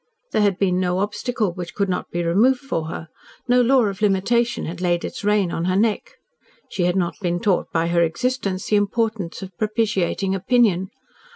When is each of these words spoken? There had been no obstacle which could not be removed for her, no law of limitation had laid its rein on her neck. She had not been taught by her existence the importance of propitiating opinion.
There 0.31 0.41
had 0.41 0.57
been 0.57 0.79
no 0.79 0.97
obstacle 0.97 1.53
which 1.53 1.75
could 1.75 1.87
not 1.87 2.09
be 2.09 2.23
removed 2.23 2.61
for 2.61 2.85
her, 2.87 3.07
no 3.47 3.61
law 3.61 3.83
of 3.85 4.01
limitation 4.01 4.65
had 4.65 4.81
laid 4.81 5.05
its 5.05 5.23
rein 5.23 5.51
on 5.51 5.65
her 5.65 5.75
neck. 5.75 6.13
She 6.71 6.85
had 6.85 6.95
not 6.95 7.19
been 7.21 7.39
taught 7.39 7.71
by 7.71 7.85
her 7.89 8.01
existence 8.01 8.65
the 8.65 8.77
importance 8.77 9.43
of 9.43 9.55
propitiating 9.59 10.33
opinion. 10.33 10.89